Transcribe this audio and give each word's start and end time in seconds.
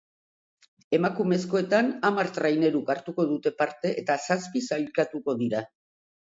Emakumezkoetan 0.97 1.91
hamar 2.09 2.31
traineruk 2.39 2.91
hartuko 2.95 3.29
dute 3.35 3.55
parte 3.63 3.95
eta 4.05 4.19
zazpi 4.27 4.67
sailkatuko 4.73 5.41
dira. 5.47 5.67